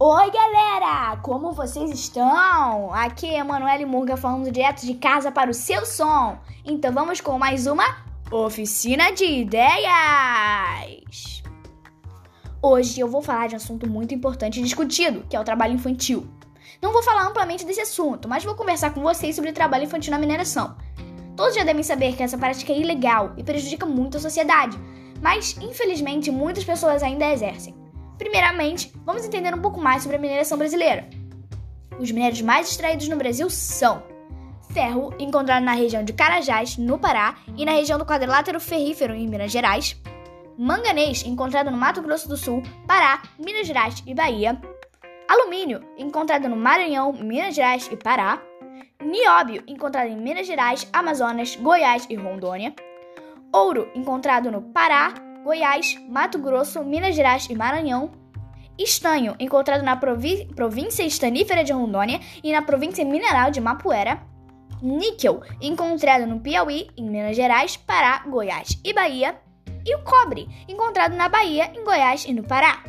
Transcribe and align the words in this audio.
Oi, 0.00 0.30
galera! 0.30 1.16
Como 1.22 1.50
vocês 1.50 1.90
estão? 1.90 2.94
Aqui 2.94 3.26
é 3.26 3.40
Emanuele 3.40 3.84
Murga 3.84 4.16
falando 4.16 4.48
direto 4.48 4.86
de 4.86 4.94
casa 4.94 5.32
para 5.32 5.50
o 5.50 5.54
seu 5.54 5.84
som. 5.84 6.38
Então 6.64 6.92
vamos 6.92 7.20
com 7.20 7.36
mais 7.36 7.66
uma 7.66 7.82
Oficina 8.30 9.10
de 9.10 9.24
Ideias! 9.24 9.82
Hoje 12.62 13.00
eu 13.00 13.08
vou 13.08 13.20
falar 13.20 13.48
de 13.48 13.54
um 13.54 13.56
assunto 13.56 13.90
muito 13.90 14.14
importante 14.14 14.60
e 14.60 14.62
discutido, 14.62 15.24
que 15.28 15.34
é 15.34 15.40
o 15.40 15.44
trabalho 15.44 15.74
infantil. 15.74 16.28
Não 16.80 16.92
vou 16.92 17.02
falar 17.02 17.26
amplamente 17.26 17.66
desse 17.66 17.80
assunto, 17.80 18.28
mas 18.28 18.44
vou 18.44 18.54
conversar 18.54 18.94
com 18.94 19.02
vocês 19.02 19.34
sobre 19.34 19.50
trabalho 19.50 19.82
infantil 19.82 20.12
na 20.12 20.18
mineração. 20.20 20.76
Todos 21.36 21.56
já 21.56 21.64
devem 21.64 21.82
saber 21.82 22.14
que 22.14 22.22
essa 22.22 22.38
prática 22.38 22.72
é 22.72 22.78
ilegal 22.78 23.32
e 23.36 23.42
prejudica 23.42 23.84
muito 23.84 24.16
a 24.16 24.20
sociedade, 24.20 24.78
mas 25.20 25.58
infelizmente 25.60 26.30
muitas 26.30 26.62
pessoas 26.62 27.02
ainda 27.02 27.32
exercem. 27.32 27.87
Primeiramente, 28.18 28.92
vamos 29.04 29.24
entender 29.24 29.54
um 29.54 29.62
pouco 29.62 29.80
mais 29.80 30.02
sobre 30.02 30.16
a 30.16 30.20
mineração 30.20 30.58
brasileira. 30.58 31.08
Os 31.98 32.10
minérios 32.10 32.42
mais 32.42 32.68
extraídos 32.68 33.08
no 33.08 33.16
Brasil 33.16 33.48
são 33.48 34.02
ferro, 34.72 35.14
encontrado 35.18 35.64
na 35.64 35.72
região 35.72 36.04
de 36.04 36.12
Carajás, 36.12 36.76
no 36.76 36.98
Pará, 36.98 37.36
e 37.56 37.64
na 37.64 37.72
região 37.72 37.98
do 37.98 38.04
quadrilátero 38.04 38.60
ferrífero, 38.60 39.14
em 39.14 39.26
Minas 39.26 39.50
Gerais, 39.50 40.00
manganês, 40.58 41.24
encontrado 41.24 41.70
no 41.70 41.76
Mato 41.76 42.02
Grosso 42.02 42.28
do 42.28 42.36
Sul, 42.36 42.62
Pará, 42.86 43.22
Minas 43.38 43.66
Gerais 43.66 44.02
e 44.06 44.14
Bahia, 44.14 44.60
alumínio, 45.28 45.80
encontrado 45.96 46.48
no 46.48 46.56
Maranhão, 46.56 47.12
Minas 47.12 47.54
Gerais 47.54 47.88
e 47.90 47.96
Pará, 47.96 48.42
nióbio, 49.02 49.62
encontrado 49.66 50.08
em 50.08 50.16
Minas 50.16 50.46
Gerais, 50.46 50.88
Amazonas, 50.92 51.56
Goiás 51.56 52.06
e 52.10 52.16
Rondônia, 52.16 52.74
ouro, 53.52 53.90
encontrado 53.94 54.50
no 54.50 54.62
Pará, 54.62 55.14
Goiás, 55.44 55.96
Mato 56.08 56.38
Grosso, 56.38 56.82
Minas 56.84 57.14
Gerais 57.14 57.46
e 57.48 57.54
Maranhão. 57.54 58.10
Estanho, 58.78 59.34
encontrado 59.38 59.82
na 59.82 59.96
província 59.96 61.02
estanífera 61.02 61.64
de 61.64 61.72
Rondônia 61.72 62.20
e 62.42 62.52
na 62.52 62.62
província 62.62 63.04
mineral 63.04 63.50
de 63.50 63.60
Mapuera. 63.60 64.22
Níquel, 64.82 65.40
encontrado 65.60 66.26
no 66.26 66.40
Piauí, 66.40 66.88
em 66.96 67.08
Minas 67.08 67.34
Gerais, 67.34 67.76
Pará, 67.76 68.22
Goiás 68.28 68.80
e 68.84 68.92
Bahia. 68.92 69.40
E 69.84 69.94
o 69.96 70.04
cobre, 70.04 70.48
encontrado 70.68 71.14
na 71.16 71.28
Bahia, 71.28 71.72
em 71.74 71.82
Goiás 71.82 72.24
e 72.24 72.32
no 72.32 72.42
Pará. 72.42 72.82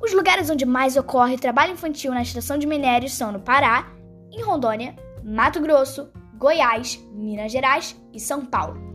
Os 0.00 0.12
lugares 0.12 0.50
onde 0.50 0.66
mais 0.66 0.96
ocorre 0.96 1.38
trabalho 1.38 1.72
infantil 1.72 2.12
na 2.12 2.22
extração 2.22 2.58
de 2.58 2.66
minérios 2.66 3.14
são 3.14 3.32
no 3.32 3.40
Pará, 3.40 3.90
em 4.30 4.42
Rondônia, 4.42 4.94
Mato 5.24 5.60
Grosso, 5.60 6.10
Goiás, 6.34 7.02
Minas 7.12 7.50
Gerais 7.50 7.96
e 8.12 8.20
São 8.20 8.44
Paulo. 8.44 8.93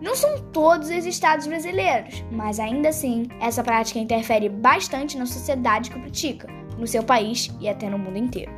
Não 0.00 0.14
são 0.14 0.38
todos 0.52 0.88
os 0.90 1.06
estados 1.06 1.46
brasileiros, 1.46 2.24
mas 2.30 2.58
ainda 2.58 2.88
assim, 2.88 3.26
essa 3.40 3.62
prática 3.62 3.98
interfere 3.98 4.48
bastante 4.48 5.16
na 5.16 5.26
sociedade 5.26 5.90
que 5.90 5.98
o 5.98 6.00
pratica, 6.00 6.48
no 6.78 6.86
seu 6.86 7.02
país 7.02 7.50
e 7.60 7.68
até 7.68 7.88
no 7.88 7.98
mundo 7.98 8.18
inteiro. 8.18 8.52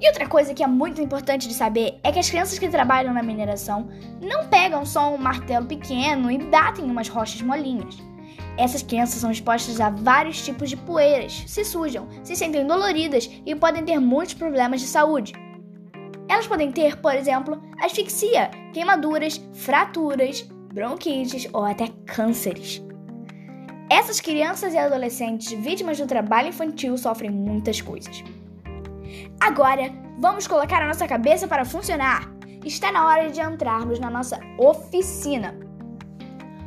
E 0.00 0.08
outra 0.08 0.26
coisa 0.26 0.52
que 0.52 0.64
é 0.64 0.66
muito 0.66 1.00
importante 1.00 1.46
de 1.46 1.54
saber 1.54 2.00
é 2.02 2.10
que 2.10 2.18
as 2.18 2.28
crianças 2.28 2.58
que 2.58 2.68
trabalham 2.68 3.14
na 3.14 3.22
mineração 3.22 3.88
não 4.20 4.48
pegam 4.48 4.84
só 4.84 5.14
um 5.14 5.16
martelo 5.16 5.66
pequeno 5.66 6.28
e 6.28 6.38
batem 6.38 6.84
umas 6.84 7.08
rochas 7.08 7.40
molinhas. 7.40 7.96
Essas 8.58 8.82
crianças 8.82 9.20
são 9.20 9.30
expostas 9.30 9.80
a 9.80 9.90
vários 9.90 10.44
tipos 10.44 10.68
de 10.68 10.76
poeiras, 10.76 11.44
se 11.46 11.64
sujam, 11.64 12.08
se 12.24 12.34
sentem 12.34 12.66
doloridas 12.66 13.30
e 13.46 13.54
podem 13.54 13.84
ter 13.84 14.00
muitos 14.00 14.34
problemas 14.34 14.80
de 14.80 14.88
saúde. 14.88 15.32
Elas 16.32 16.46
podem 16.46 16.72
ter, 16.72 16.96
por 16.96 17.14
exemplo, 17.14 17.62
asfixia, 17.78 18.50
queimaduras, 18.72 19.38
fraturas, 19.52 20.40
bronquites 20.72 21.46
ou 21.52 21.62
até 21.62 21.88
cânceres. 22.06 22.82
Essas 23.90 24.18
crianças 24.18 24.72
e 24.72 24.78
adolescentes 24.78 25.52
vítimas 25.52 25.98
do 25.98 26.06
trabalho 26.06 26.48
infantil 26.48 26.96
sofrem 26.96 27.30
muitas 27.30 27.82
coisas. 27.82 28.24
Agora, 29.38 29.92
vamos 30.18 30.46
colocar 30.46 30.80
a 30.80 30.86
nossa 30.86 31.06
cabeça 31.06 31.46
para 31.46 31.66
funcionar. 31.66 32.26
Está 32.64 32.90
na 32.90 33.06
hora 33.06 33.30
de 33.30 33.42
entrarmos 33.42 34.00
na 34.00 34.08
nossa 34.08 34.40
oficina. 34.56 35.54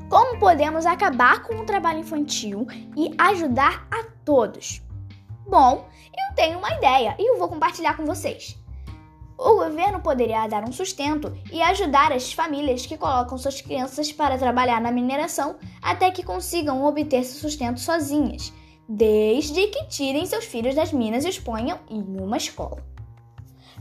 Como 0.08 0.38
podemos 0.38 0.86
acabar 0.86 1.42
com 1.42 1.56
o 1.56 1.66
trabalho 1.66 2.02
infantil 2.02 2.68
e 2.96 3.16
ajudar 3.18 3.88
a 3.90 4.04
todos? 4.24 4.84
Bom, 5.50 5.90
eu 6.16 6.36
tenho 6.36 6.60
uma 6.60 6.72
ideia 6.76 7.16
e 7.18 7.32
eu 7.32 7.40
vou 7.40 7.50
compartilhar 7.50 7.98
com 7.98 8.06
vocês. 8.06 8.64
O 9.38 9.56
governo 9.56 10.00
poderia 10.00 10.48
dar 10.48 10.64
um 10.64 10.72
sustento 10.72 11.38
e 11.52 11.62
ajudar 11.62 12.14
as 12.14 12.32
famílias 12.32 12.86
que 12.86 12.98
colocam 12.98 13.38
suas 13.38 13.60
crianças 13.60 14.12
para 14.12 14.38
trabalhar 14.38 14.80
na 14.80 14.92
mineração 14.92 15.58
até 15.82 16.10
que 16.10 16.24
consigam 16.24 16.86
obter 16.86 17.24
sustento 17.26 17.80
sozinhas, 17.80 18.54
desde 18.88 19.68
que 19.68 19.88
tirem 19.88 20.26
seus 20.26 20.46
filhos 20.46 20.74
das 20.74 20.94
minas 20.94 21.26
e 21.26 21.30
os 21.30 21.38
ponham 21.38 21.80
em 21.90 22.02
uma 22.02 22.38
escola. 22.38 22.82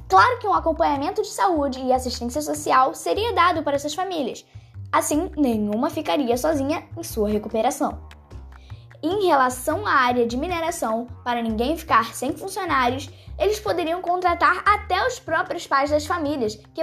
Claro 0.09 0.39
que 0.39 0.47
um 0.47 0.55
acompanhamento 0.55 1.23
de 1.23 1.29
saúde 1.29 1.81
e 1.81 1.93
assistência 1.93 2.43
social 2.43 2.93
seria 2.95 3.33
dado 3.33 3.63
para 3.63 3.77
essas 3.77 3.95
famílias, 3.95 4.45
assim 4.91 5.31
nenhuma 5.37 5.89
ficaria 5.89 6.37
sozinha 6.37 6.85
em 6.97 7.03
sua 7.05 7.29
recuperação. 7.29 8.14
Em 9.07 9.27
relação 9.27 9.87
à 9.87 9.93
área 9.93 10.27
de 10.27 10.35
mineração, 10.35 11.07
para 11.23 11.43
ninguém 11.43 11.77
ficar 11.77 12.15
sem 12.15 12.33
funcionários, 12.33 13.11
eles 13.39 13.61
poderiam 13.61 14.01
contratar 14.01 14.63
até 14.65 15.07
os 15.07 15.21
próprios 15.21 15.67
pais 15.67 15.91
das 15.91 16.07
famílias 16.07 16.57
que, 16.73 16.83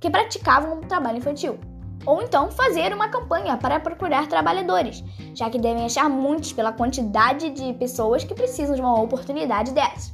que 0.00 0.10
praticavam 0.10 0.80
o 0.80 0.80
trabalho 0.80 1.18
infantil. 1.18 1.60
Ou 2.04 2.20
então 2.20 2.50
fazer 2.50 2.92
uma 2.92 3.10
campanha 3.10 3.56
para 3.56 3.78
procurar 3.78 4.26
trabalhadores, 4.26 5.04
já 5.36 5.48
que 5.48 5.56
devem 5.56 5.84
achar 5.84 6.10
muitos 6.10 6.52
pela 6.52 6.72
quantidade 6.72 7.50
de 7.50 7.72
pessoas 7.74 8.24
que 8.24 8.34
precisam 8.34 8.74
de 8.74 8.80
uma 8.80 9.00
oportunidade 9.00 9.70
dessa. 9.70 10.10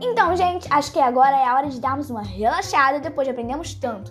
Então, 0.00 0.34
gente, 0.34 0.66
acho 0.72 0.90
que 0.90 1.00
agora 1.00 1.36
é 1.36 1.44
a 1.44 1.54
hora 1.54 1.68
de 1.68 1.78
darmos 1.78 2.08
uma 2.08 2.22
relaxada 2.22 2.98
depois 2.98 3.26
de 3.26 3.32
aprendermos 3.32 3.74
tanto. 3.74 4.10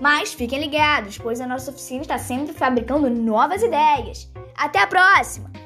Mas 0.00 0.32
fiquem 0.32 0.58
ligados, 0.58 1.18
pois 1.18 1.38
a 1.38 1.46
nossa 1.46 1.70
oficina 1.70 2.00
está 2.00 2.16
sempre 2.16 2.54
fabricando 2.54 3.10
novas 3.10 3.62
ideias. 3.62 4.32
Até 4.56 4.80
a 4.80 4.86
próxima! 4.86 5.57